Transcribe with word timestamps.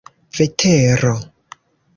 vetero 0.39 1.13